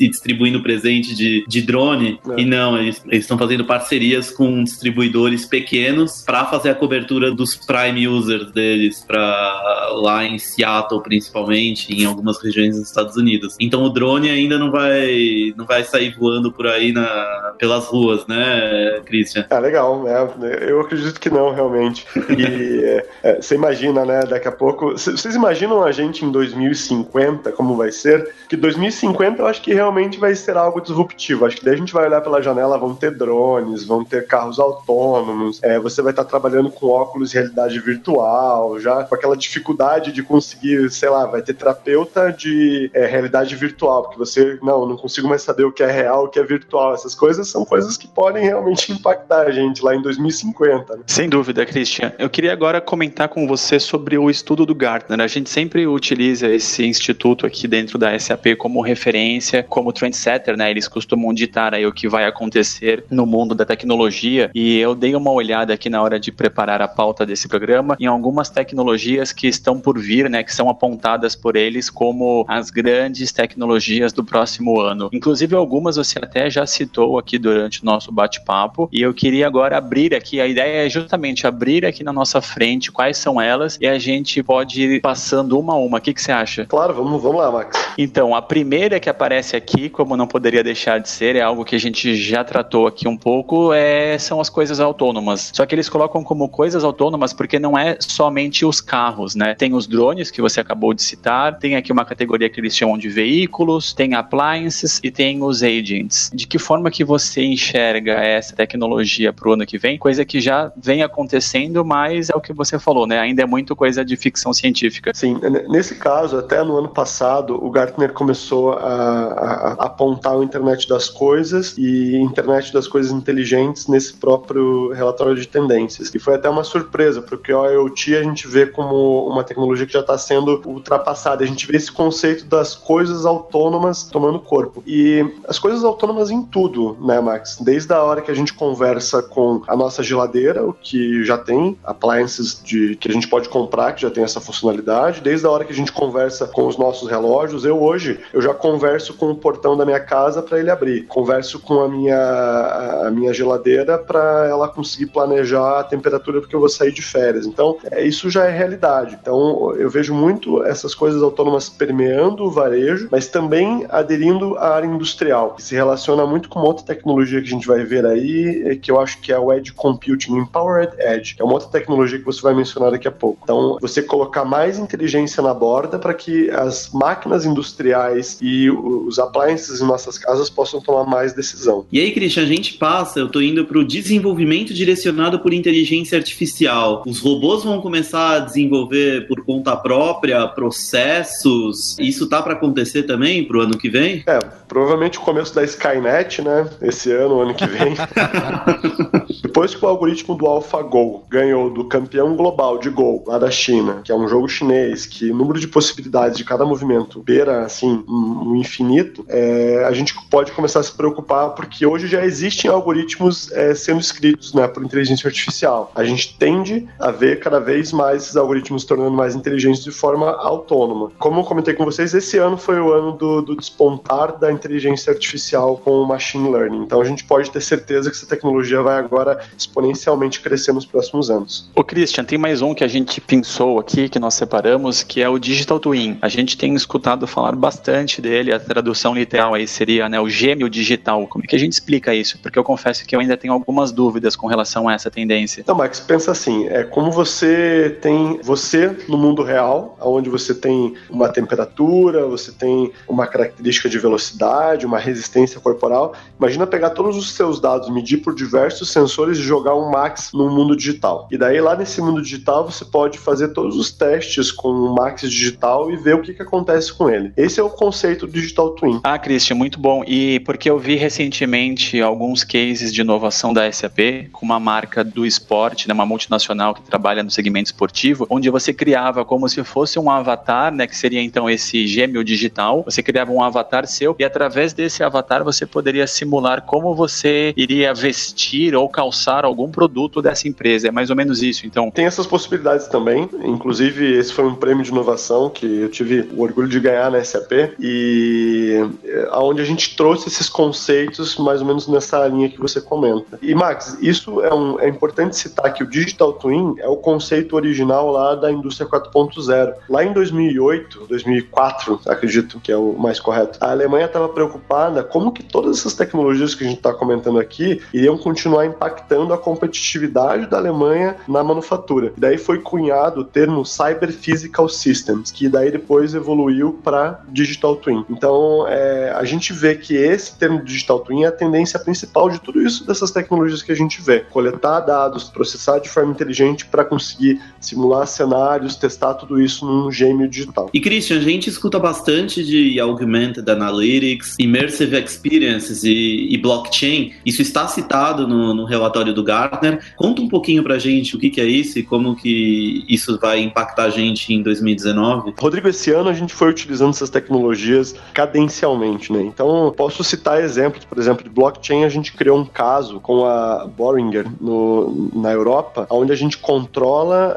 [0.00, 2.18] e distribuindo presente de, de drone.
[2.30, 2.40] É.
[2.40, 8.08] E não, eles estão fazendo parcerias com distribuidores pequenos para fazer a cobertura dos Prime
[8.08, 13.56] users deles, para lá em Seattle, principalmente, em algumas regiões dos Estados Unidos.
[13.60, 18.26] Então o drone ainda não vai, não vai sair voando por aí na, pelas ruas,
[18.26, 19.46] né, Christian?
[19.50, 20.04] Ah, legal.
[20.08, 22.06] É, eu acredito que não, realmente.
[22.36, 24.92] E é, é você imagina, né, daqui a pouco.
[24.92, 26.93] Vocês imaginam a gente em 2005?
[27.02, 31.44] 2050, como vai ser, que 2050 eu acho que realmente vai ser algo disruptivo.
[31.44, 34.58] Acho que daí a gente vai olhar pela janela, vão ter drones, vão ter carros
[34.58, 40.12] autônomos, é, você vai estar trabalhando com óculos de realidade virtual, já com aquela dificuldade
[40.12, 44.96] de conseguir, sei lá, vai ter terapeuta de é, realidade virtual, porque você, não, não
[44.96, 46.94] consigo mais saber o que é real, o que é virtual.
[46.94, 50.96] Essas coisas coisas são coisas que podem realmente impactar a gente lá em 2050.
[50.96, 51.02] Né?
[51.06, 52.12] Sem dúvida, Christian.
[52.18, 55.20] Eu queria agora comentar com você sobre o estudo do Gartner.
[55.20, 60.70] A gente sempre utiliza esse instituto aqui dentro da SAP como referência, como trendsetter, né?
[60.70, 65.14] Eles costumam ditar aí o que vai acontecer no mundo da tecnologia e eu dei
[65.14, 69.46] uma olhada aqui na hora de preparar a pauta desse programa em algumas tecnologias que
[69.46, 74.80] estão por vir, né, que são apontadas por eles como as grandes tecnologias do próximo
[74.80, 75.08] ano.
[75.12, 79.78] Inclusive algumas você até já citou aqui durante o nosso bate-papo e eu queria agora
[79.78, 83.86] abrir aqui, a ideia é justamente abrir aqui na nossa frente quais são elas e
[83.86, 85.98] a gente pode ir passando uma a uma.
[85.98, 86.66] O que, que você acha?
[86.74, 87.94] Claro, vamos, vamos lá, Max.
[87.96, 91.76] Então, a primeira que aparece aqui, como não poderia deixar de ser, é algo que
[91.76, 95.52] a gente já tratou aqui um pouco, é, são as coisas autônomas.
[95.54, 99.54] Só que eles colocam como coisas autônomas porque não é somente os carros, né?
[99.54, 102.98] Tem os drones que você acabou de citar, tem aqui uma categoria que eles chamam
[102.98, 106.28] de veículos, tem appliances e tem os agents.
[106.34, 109.96] De que forma que você enxerga essa tecnologia para o ano que vem?
[109.96, 113.20] Coisa que já vem acontecendo, mas é o que você falou, né?
[113.20, 115.12] Ainda é muito coisa de ficção científica.
[115.14, 120.42] Sim, nesse caso, até no ano passado, o Gartner começou a, a, a apontar o
[120.42, 126.14] Internet das Coisas e Internet das Coisas Inteligentes nesse próprio relatório de tendências.
[126.14, 129.92] E foi até uma surpresa, porque o IoT a gente vê como uma tecnologia que
[129.92, 131.44] já está sendo ultrapassada.
[131.44, 134.82] A gente vê esse conceito das coisas autônomas tomando corpo.
[134.86, 137.58] E as coisas autônomas em tudo, né, Max?
[137.60, 141.78] Desde a hora que a gente conversa com a nossa geladeira, o que já tem
[141.84, 145.64] appliances de, que a gente pode comprar, que já tem essa funcionalidade, desde a hora
[145.64, 147.64] que a gente conversa com os nossos relógios.
[147.64, 151.02] Eu hoje, eu já converso com o portão da minha casa para ele abrir.
[151.02, 156.60] Converso com a minha, a minha geladeira para ela conseguir planejar a temperatura porque eu
[156.60, 157.44] vou sair de férias.
[157.46, 159.18] Então, é, isso já é realidade.
[159.20, 164.86] Então, eu vejo muito essas coisas autônomas permeando o varejo, mas também aderindo à área
[164.86, 168.90] industrial, que se relaciona muito com outra tecnologia que a gente vai ver aí, que
[168.90, 172.40] eu acho que é o Edge Computing, Empowered Edge, é uma outra tecnologia que você
[172.40, 173.40] vai mencionar daqui a pouco.
[173.42, 179.80] Então, você colocar mais inteligência na borda para que as máquinas industriais e os appliances
[179.80, 181.86] em nossas casas possam tomar mais decisão.
[181.90, 186.18] E aí, Christian, a gente passa, eu estou indo para o desenvolvimento direcionado por inteligência
[186.18, 187.02] artificial.
[187.06, 191.98] Os robôs vão começar a desenvolver por conta própria processos.
[191.98, 194.22] Isso tá para acontecer também para o ano que vem?
[194.26, 194.38] É,
[194.74, 196.68] provavelmente o começo da Skynet, né?
[196.82, 197.94] Esse ano, ano que vem.
[199.40, 204.00] Depois que o algoritmo do AlphaGo ganhou do campeão global de Go, lá da China,
[204.02, 208.04] que é um jogo chinês, que o número de possibilidades de cada movimento beira, assim,
[208.08, 213.52] um infinito, é, a gente pode começar a se preocupar porque hoje já existem algoritmos
[213.52, 215.92] é, sendo escritos né, por inteligência artificial.
[215.94, 219.92] A gente tende a ver cada vez mais esses algoritmos se tornando mais inteligentes de
[219.92, 221.12] forma autônoma.
[221.16, 224.63] Como eu comentei com vocês, esse ano foi o ano do, do despontar da inteligência
[225.08, 226.82] artificial com o machine learning.
[226.82, 231.30] Então a gente pode ter certeza que essa tecnologia vai agora exponencialmente crescer nos próximos
[231.30, 231.70] anos.
[231.74, 235.28] O Christian, tem mais um que a gente pensou aqui, que nós separamos, que é
[235.28, 236.18] o Digital Twin.
[236.20, 240.68] A gente tem escutado falar bastante dele, a tradução literal aí seria né, o gêmeo
[240.68, 241.26] digital.
[241.26, 242.38] Como é que a gente explica isso?
[242.38, 245.60] Porque eu confesso que eu ainda tenho algumas dúvidas com relação a essa tendência.
[245.60, 250.94] Então, Max, pensa assim, é como você tem você no mundo real, onde você tem
[251.08, 254.53] uma temperatura, você tem uma característica de velocidade,
[254.86, 256.14] uma resistência corporal.
[256.38, 260.50] Imagina pegar todos os seus dados, medir por diversos sensores e jogar um Max no
[260.50, 261.28] mundo digital.
[261.30, 265.22] E daí lá nesse mundo digital você pode fazer todos os testes com o Max
[265.22, 267.32] digital e ver o que, que acontece com ele.
[267.36, 269.00] Esse é o conceito do Digital Twin.
[269.02, 270.02] Ah, Christian, muito bom.
[270.06, 275.26] E porque eu vi recentemente alguns cases de inovação da SAP com uma marca do
[275.26, 279.98] esporte, né, uma multinacional que trabalha no segmento esportivo, onde você criava como se fosse
[279.98, 282.82] um avatar, né, que seria então esse gêmeo digital.
[282.84, 287.94] Você criava um avatar seu e através desse avatar você poderia simular como você iria
[287.94, 290.88] vestir ou calçar algum produto dessa empresa.
[290.88, 291.90] É mais ou menos isso, então.
[291.90, 293.28] Tem essas possibilidades também.
[293.44, 297.22] Inclusive, esse foi um prêmio de inovação que eu tive o orgulho de ganhar na
[297.22, 302.60] SAP e eh, aonde a gente trouxe esses conceitos mais ou menos nessa linha que
[302.60, 303.38] você comenta.
[303.40, 307.54] E Max, isso é, um, é importante citar que o Digital Twin é o conceito
[307.54, 309.74] original lá da indústria 4.0.
[309.88, 315.32] Lá em 2008, 2004, acredito que é o mais correto, a Alemanha estava preocupada como
[315.32, 320.46] que todas essas tecnologias que a gente está comentando aqui iriam continuar impactando a competitividade
[320.46, 322.12] da Alemanha na manufatura.
[322.16, 327.76] E daí foi cunhado o termo Cyber Physical Systems, que daí depois evoluiu para Digital
[327.76, 328.04] Twin.
[328.08, 332.40] Então, é, a gente vê que esse termo Digital Twin é a tendência principal de
[332.40, 334.20] tudo isso dessas tecnologias que a gente vê.
[334.20, 340.28] Coletar dados, processar de forma inteligente para conseguir simular cenários, testar tudo isso num gêmeo
[340.28, 340.70] digital.
[340.72, 347.12] E Christian, a gente escuta bastante de Augmented Analytics, Analytics, Immersive Experiences e, e blockchain.
[347.24, 349.80] Isso está citado no, no, relatório do Gartner.
[349.96, 353.40] Conta um pouquinho pra gente o que, que é isso e como que isso vai
[353.40, 355.34] impactar a gente em 2019.
[355.38, 359.22] Rodrigo, esse ano a gente foi utilizando essas tecnologias cadencialmente, né?
[359.22, 363.66] Então, posso citar exemplos, por exemplo, de blockchain, a gente criou um caso com a
[363.66, 367.36] Boehringer no, na Europa, onde a gente controla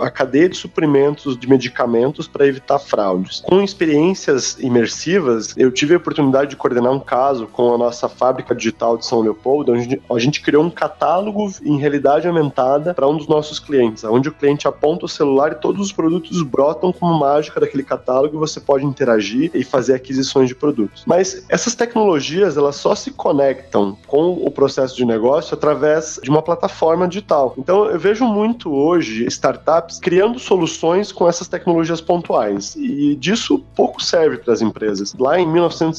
[0.00, 3.40] a, a cadeia de suprimentos de medicamentos para evitar fraudes.
[3.40, 8.54] Com experiências imersivas, eu tive a oportunidade de coordenar um caso com a nossa fábrica
[8.54, 13.16] digital de São Leopoldo, onde a gente criou um catálogo em realidade aumentada para um
[13.16, 17.18] dos nossos clientes, onde o cliente aponta o celular e todos os produtos brotam como
[17.18, 21.02] mágica daquele catálogo e você pode interagir e fazer aquisições de produtos.
[21.06, 26.42] Mas essas tecnologias, elas só se conectam com o processo de negócio através de uma
[26.42, 27.54] plataforma digital.
[27.58, 34.02] Então, eu vejo muito hoje startups criando soluções com essas tecnologias pontuais e disso pouco
[34.02, 35.14] serve para as empresas.
[35.18, 35.46] Lá em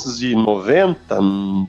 [0.06, 1.20] 1990,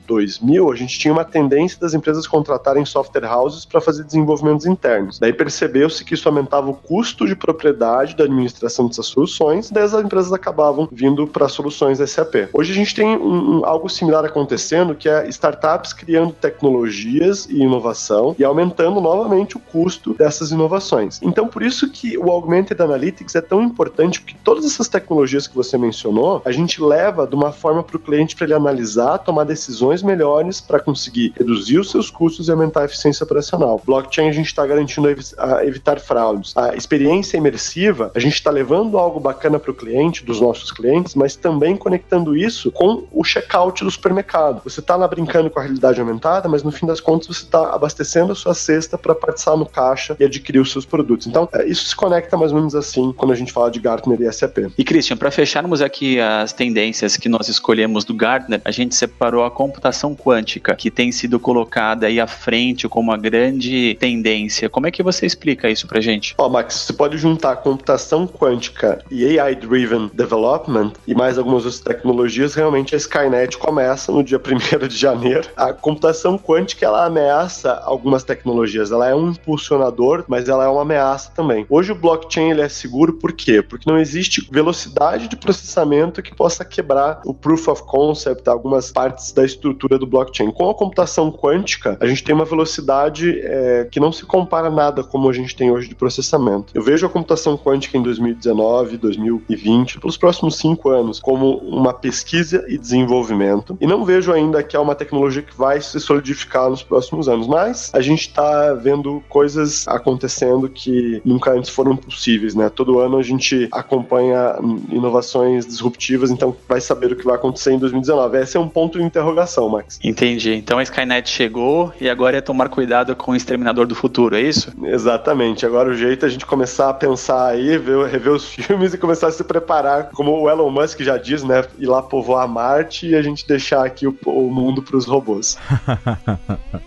[0.07, 5.19] 2000, a gente tinha uma tendência das empresas contratarem software houses para fazer desenvolvimentos internos.
[5.19, 9.93] Daí percebeu-se que isso aumentava o custo de propriedade da administração dessas soluções, daí as
[9.93, 12.49] empresas acabavam vindo para soluções SAP.
[12.53, 17.61] Hoje a gente tem um, um, algo similar acontecendo, que é startups criando tecnologias e
[17.61, 21.19] inovação e aumentando novamente o custo dessas inovações.
[21.21, 25.55] Então, por isso que o Augmented Analytics é tão importante, porque todas essas tecnologias que
[25.55, 29.43] você mencionou, a gente leva de uma forma para o cliente para ele analisar, tomar
[29.43, 33.81] decisões melhores para conseguir reduzir os seus custos e aumentar a eficiência operacional.
[33.85, 36.55] Blockchain a gente está garantindo a evitar fraudes.
[36.55, 41.15] A experiência imersiva, a gente está levando algo bacana para o cliente, dos nossos clientes,
[41.15, 44.61] mas também conectando isso com o checkout do supermercado.
[44.63, 47.73] Você está lá brincando com a realidade aumentada, mas no fim das contas você está
[47.73, 51.27] abastecendo a sua cesta para participar no caixa e adquirir os seus produtos.
[51.27, 54.21] Então, é, isso se conecta mais ou menos assim quando a gente fala de Gartner
[54.21, 54.57] e SAP.
[54.77, 59.45] E Christian, para fecharmos aqui as tendências que nós escolhemos do Gartner, a gente separou
[59.45, 64.69] a computação quântica, que tem sido colocada aí à frente como uma grande tendência.
[64.69, 66.33] Como é que você explica isso pra gente?
[66.37, 71.79] Ó, oh, Max, você pode juntar computação quântica e AI-driven development e mais algumas outras
[71.79, 75.47] tecnologias, realmente a Skynet começa no dia 1 de janeiro.
[75.55, 78.91] A computação quântica, ela ameaça algumas tecnologias.
[78.91, 81.65] Ela é um impulsionador, mas ela é uma ameaça também.
[81.69, 83.61] Hoje o blockchain ele é seguro por quê?
[83.61, 88.06] Porque não existe velocidade de processamento que possa quebrar o proof of concept,
[88.47, 90.51] algumas partes da estrutura do blockchain.
[90.51, 95.03] Com a computação quântica, a gente tem uma velocidade é, que não se compara nada
[95.03, 96.71] como a gente tem hoje de processamento.
[96.73, 102.65] Eu vejo a computação quântica em 2019, 2020, pelos próximos cinco anos, como uma pesquisa
[102.67, 103.77] e desenvolvimento.
[103.79, 107.47] E não vejo ainda que é uma tecnologia que vai se solidificar nos próximos anos.
[107.47, 112.69] Mas a gente está vendo coisas acontecendo que nunca antes foram possíveis, né?
[112.69, 114.55] Todo ano a gente acompanha
[114.91, 118.37] inovações disruptivas, então vai saber o que vai acontecer em 2019.
[118.37, 119.99] Esse é um ponto de interrogação, Max.
[120.03, 120.53] Entendi.
[120.53, 124.41] Então a Skynet chegou e agora é tomar cuidado com o exterminador do futuro, é
[124.41, 124.71] isso?
[124.83, 125.65] Exatamente.
[125.65, 128.97] Agora o jeito é a gente começar a pensar aí, ver, rever os filmes e
[128.97, 131.63] começar a se preparar, como o Elon Musk já diz, né?
[131.77, 135.57] Ir lá povoar Marte e a gente deixar aqui o, o mundo para os robôs.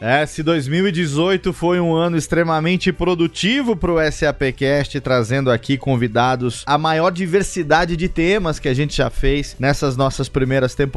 [0.00, 6.78] é, se 2018 foi um ano extremamente produtivo para o SAPcast, trazendo aqui convidados a
[6.78, 10.89] maior diversidade de temas que a gente já fez nessas nossas primeiras temporadas.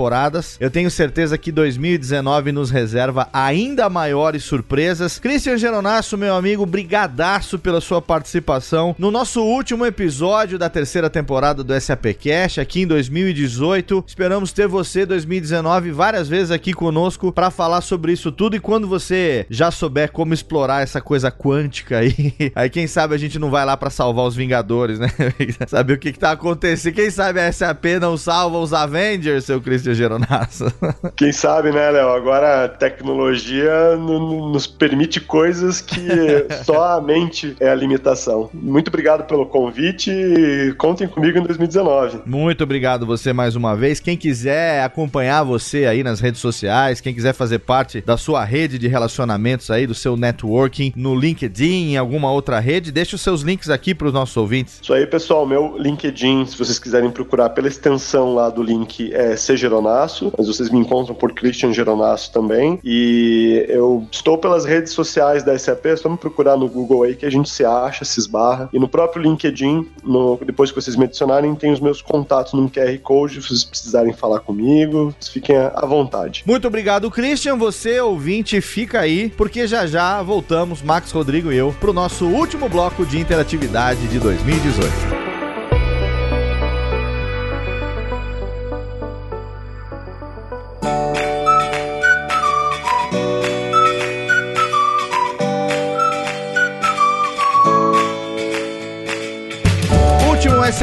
[0.59, 5.19] Eu tenho certeza que 2019 nos reserva ainda maiores surpresas.
[5.19, 11.63] Christian Geronasso, meu amigo, brigadaço pela sua participação no nosso último episódio da terceira temporada
[11.63, 14.03] do SAPcast aqui em 2018.
[14.07, 18.87] Esperamos ter você 2019 várias vezes aqui conosco para falar sobre isso tudo e quando
[18.87, 23.49] você já souber como explorar essa coisa quântica aí, aí quem sabe a gente não
[23.49, 25.09] vai lá para salvar os Vingadores, né?
[25.67, 26.95] Saber o que, que tá acontecendo.
[26.95, 30.65] Quem sabe a SAP não salva os Avengers, seu Christian Geronasso.
[31.15, 32.09] Quem sabe, né, Léo?
[32.09, 36.07] Agora a tecnologia nos permite coisas que
[36.63, 38.49] só a mente é a limitação.
[38.53, 42.21] Muito obrigado pelo convite e contem comigo em 2019.
[42.25, 43.99] Muito obrigado você mais uma vez.
[43.99, 48.77] Quem quiser acompanhar você aí nas redes sociais, quem quiser fazer parte da sua rede
[48.77, 53.41] de relacionamentos aí, do seu networking no LinkedIn, em alguma outra rede, deixe os seus
[53.41, 54.79] links aqui para os nossos ouvintes.
[54.81, 55.45] Isso aí, pessoal.
[55.45, 60.47] Meu LinkedIn, se vocês quiserem procurar pela extensão lá do link, é C Geronasso, mas
[60.47, 62.79] vocês me encontram por Christian Geronasso também.
[62.83, 67.15] E eu estou pelas redes sociais da SAP, é só me procurar no Google aí
[67.15, 68.69] que a gente se acha, se esbarra.
[68.71, 72.69] E no próprio LinkedIn, no, depois que vocês me adicionarem, tem os meus contatos no
[72.69, 76.43] QR Code, se vocês precisarem falar comigo, fiquem à vontade.
[76.45, 77.57] Muito obrigado, Christian.
[77.57, 82.25] Você, ouvinte, fica aí, porque já já voltamos, Max Rodrigo e eu, para o nosso
[82.25, 85.22] último bloco de interatividade de 2018.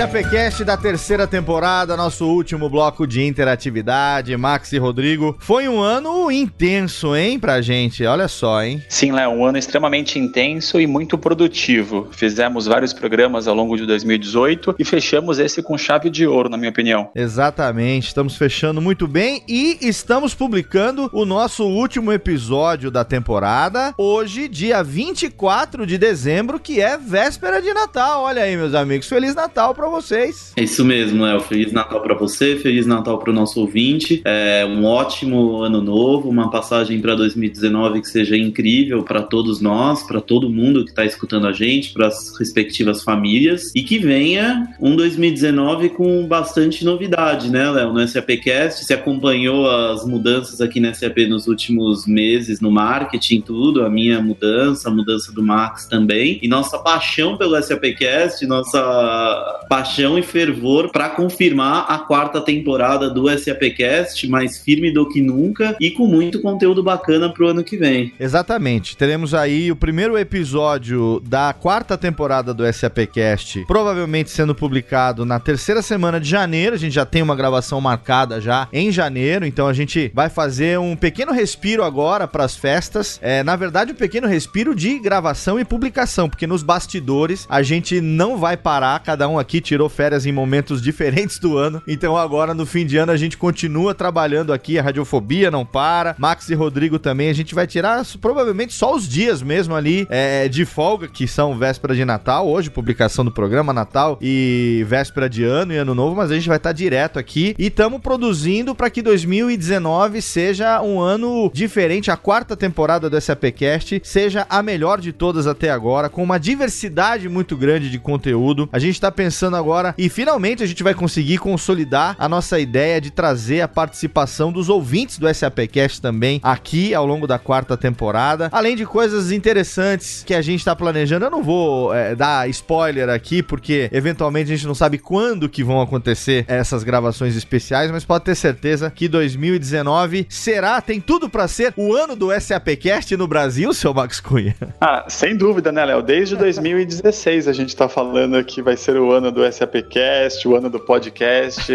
[0.01, 5.37] SAPcast da terceira temporada, nosso último bloco de interatividade, Max e Rodrigo.
[5.39, 8.07] Foi um ano intenso, hein, pra gente?
[8.07, 8.83] Olha só, hein?
[8.89, 12.09] Sim, Léo, um ano extremamente intenso e muito produtivo.
[12.13, 16.57] Fizemos vários programas ao longo de 2018 e fechamos esse com chave de ouro, na
[16.57, 17.11] minha opinião.
[17.15, 24.49] Exatamente, estamos fechando muito bem e estamos publicando o nosso último episódio da temporada, hoje,
[24.49, 28.23] dia 24 de dezembro, que é véspera de Natal.
[28.23, 30.53] Olha aí, meus amigos, Feliz Natal pra vocês.
[30.57, 31.41] É isso mesmo, Léo.
[31.41, 34.23] Feliz Natal para você, Feliz Natal para o nosso ouvinte.
[34.25, 40.03] É um ótimo ano novo, uma passagem para 2019 que seja incrível para todos nós,
[40.03, 44.69] para todo mundo que está escutando a gente, para as respectivas famílias e que venha
[44.81, 47.93] um 2019 com bastante novidade, né, Léo?
[47.93, 53.85] No SAPcast, se acompanhou as mudanças aqui na SAP nos últimos meses no marketing, tudo,
[53.85, 60.19] a minha mudança, a mudança do Max também, e nossa paixão pelo SAPcast, nossa paixão
[60.19, 65.91] e fervor para confirmar a quarta temporada do SAPcast, mais firme do que nunca e
[65.91, 68.13] com muito conteúdo bacana pro ano que vem.
[68.21, 68.95] Exatamente.
[68.95, 75.81] Teremos aí o primeiro episódio da quarta temporada do SAPcast, provavelmente sendo publicado na terceira
[75.81, 76.75] semana de janeiro.
[76.75, 80.79] A gente já tem uma gravação marcada já em janeiro, então a gente vai fazer
[80.79, 83.19] um pequeno respiro agora para as festas.
[83.23, 87.99] É, na verdade, um pequeno respiro de gravação e publicação, porque nos bastidores a gente
[88.03, 91.81] não vai parar, cada um aqui tirou férias em momentos diferentes do ano.
[91.87, 96.17] Então agora no fim de ano a gente continua trabalhando aqui, a radiofobia não para.
[96.19, 100.49] Max e Rodrigo também, a gente vai tirar provavelmente só os dias mesmo ali é,
[100.49, 105.45] de folga, que são véspera de Natal, hoje publicação do programa Natal e véspera de
[105.45, 108.75] ano e ano novo, mas a gente vai estar tá direto aqui e estamos produzindo
[108.75, 115.01] para que 2019 seja um ano diferente, a quarta temporada do SAPcast seja a melhor
[115.01, 118.69] de todas até agora, com uma diversidade muito grande de conteúdo.
[118.73, 123.01] A gente está pensando agora e finalmente a gente vai conseguir consolidar a nossa ideia
[123.01, 128.49] de trazer a participação dos ouvintes do SAPcast também aqui ao longo da quarta temporada,
[128.53, 131.27] além de coisas interessantes que a gente está planejando.
[131.27, 135.63] Eu não vou é, dar spoiler aqui porque eventualmente a gente não sabe quando que
[135.63, 141.47] vão acontecer essas gravações especiais, mas pode ter certeza que 2019 será, tem tudo para
[141.47, 144.57] ser o ano do SAPcast no Brasil, seu Max Cunha.
[144.81, 146.03] Ah, sem dúvida, né, Léo?
[146.03, 150.71] Desde 2016 a gente tá falando que vai ser o ano do SAPcast, o ano
[150.71, 151.73] do podcast.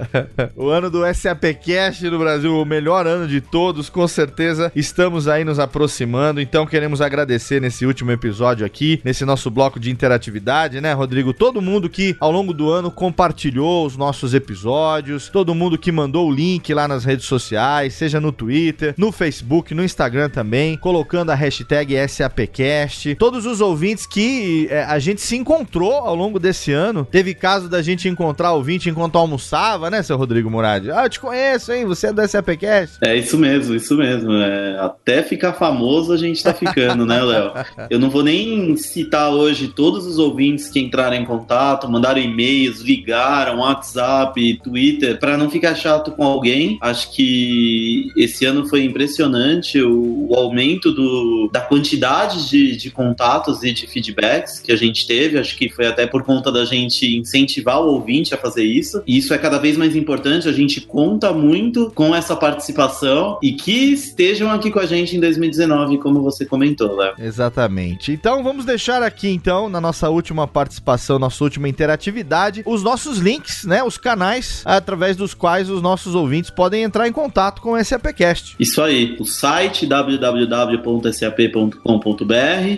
[0.56, 4.70] o ano do SAPcast no Brasil, o melhor ano de todos, com certeza.
[4.74, 9.90] Estamos aí nos aproximando, então queremos agradecer nesse último episódio aqui, nesse nosso bloco de
[9.90, 11.32] interatividade, né, Rodrigo?
[11.32, 16.28] Todo mundo que ao longo do ano compartilhou os nossos episódios, todo mundo que mandou
[16.28, 21.30] o link lá nas redes sociais, seja no Twitter, no Facebook, no Instagram também, colocando
[21.30, 23.14] a hashtag SAPcast.
[23.16, 27.06] Todos os ouvintes que é, a gente se encontrou ao longo desse ano.
[27.14, 30.90] Teve caso da gente encontrar ouvinte enquanto almoçava, né, seu Rodrigo Murad?
[30.90, 31.84] Ah, eu te conheço, hein?
[31.84, 32.96] Você é do SAPcast.
[33.00, 34.32] É isso mesmo, isso mesmo.
[34.32, 37.52] É, até ficar famoso a gente tá ficando, né, Léo?
[37.88, 42.80] Eu não vou nem citar hoje todos os ouvintes que entraram em contato, mandaram e-mails,
[42.80, 46.78] ligaram, WhatsApp, Twitter, para não ficar chato com alguém.
[46.80, 53.62] Acho que esse ano foi impressionante o, o aumento do, da quantidade de, de contatos
[53.62, 55.38] e de feedbacks que a gente teve.
[55.38, 59.02] Acho que foi até por conta da gente incentivar o ouvinte a fazer isso.
[59.06, 60.48] E isso é cada vez mais importante.
[60.48, 65.20] A gente conta muito com essa participação e que estejam aqui com a gente em
[65.20, 67.14] 2019, como você comentou, Léo.
[67.18, 68.12] Exatamente.
[68.12, 73.64] Então vamos deixar aqui então na nossa última participação, nossa última interatividade, os nossos links,
[73.64, 77.84] né, os canais através dos quais os nossos ouvintes podem entrar em contato com o
[77.84, 78.56] SAPcast.
[78.58, 81.82] Isso aí, o site www.sap.com.br,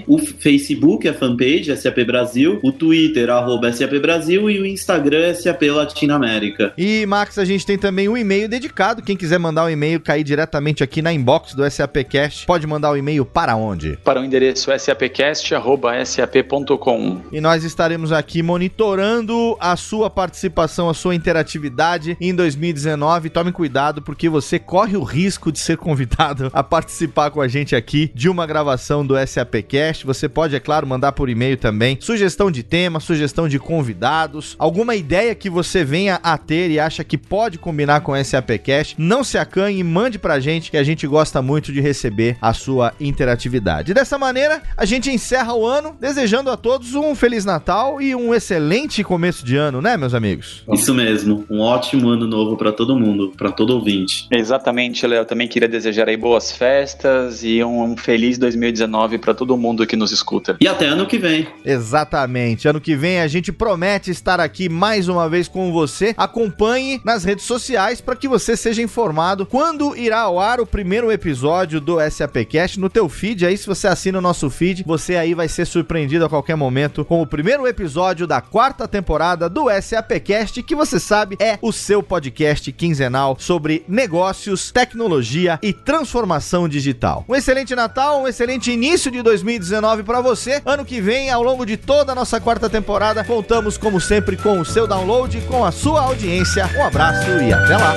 [0.06, 5.62] o Facebook, a fanpage SAP Brasil, o Twitter arroba SAP Brasil e o Instagram SAP
[5.62, 6.72] Latinoamérica.
[6.78, 10.22] E Max, a gente tem também um e-mail dedicado, quem quiser mandar um e-mail cair
[10.22, 13.98] diretamente aqui na inbox do SAPcast, pode mandar o um e-mail para onde?
[14.04, 17.22] Para o endereço sapcast@sap.com.
[17.32, 23.28] E nós estaremos aqui monitorando a sua participação, a sua interatividade em 2019.
[23.28, 27.74] Tome cuidado porque você corre o risco de ser convidado a participar com a gente
[27.74, 30.06] aqui de uma gravação do SAPcast.
[30.06, 33.58] Você pode, é claro, mandar por e-mail também sugestão de tema, sugestão de
[33.96, 38.24] convidados, alguma ideia que você venha a ter e acha que pode combinar com o
[38.24, 38.94] SAPcast.
[38.98, 42.52] Não se acanhe e mande pra gente que a gente gosta muito de receber a
[42.52, 43.94] sua interatividade.
[43.94, 48.34] Dessa maneira, a gente encerra o ano desejando a todos um feliz Natal e um
[48.34, 50.62] excelente começo de ano, né, meus amigos?
[50.72, 54.26] Isso mesmo, um ótimo ano novo para todo mundo, para todo ouvinte.
[54.30, 55.24] Exatamente, Léo.
[55.24, 59.96] Também queria desejar aí boas festas e um, um feliz 2019 para todo mundo que
[59.96, 60.56] nos escuta.
[60.60, 61.46] E até ano que vem.
[61.64, 62.68] Exatamente.
[62.68, 66.12] Ano que vem a gente promete promete estar aqui mais uma vez com você.
[66.16, 71.12] Acompanhe nas redes sociais para que você seja informado quando irá ao ar o primeiro
[71.12, 73.46] episódio do SAPcast no teu feed.
[73.46, 77.04] Aí se você assina o nosso feed, você aí vai ser surpreendido a qualquer momento
[77.04, 82.02] com o primeiro episódio da quarta temporada do SAPcast, que você sabe é o seu
[82.02, 87.24] podcast quinzenal sobre negócios, tecnologia e transformação digital.
[87.28, 90.60] Um excelente Natal, um excelente início de 2019 para você.
[90.66, 94.60] Ano que vem, ao longo de toda a nossa quarta temporada, contamos como sempre com
[94.60, 96.68] o seu download, com a sua audiência.
[96.76, 97.94] Um abraço e até lá.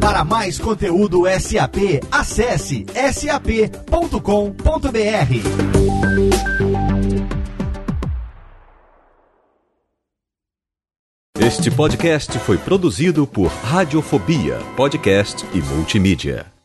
[0.00, 4.20] Para mais conteúdo SAP, acesse sap.com.br.
[11.38, 16.59] Este podcast foi produzido por Radiofobia, podcast e multimídia.